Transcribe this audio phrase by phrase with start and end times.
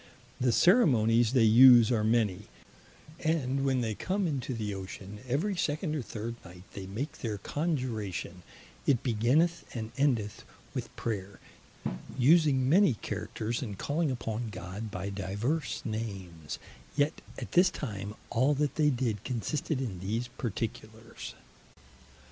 [0.39, 2.47] The Ceremonies they use are many,
[3.19, 7.37] and when they come into the Ocean, every second or third night they make their
[7.37, 8.41] Conjuration;
[8.87, 10.43] it beginneth and endeth
[10.73, 11.39] with Prayer,
[12.17, 16.57] using many Characters, and calling upon God by divers names:
[16.95, 21.35] yet at this time, all that they did consisted in these particulars.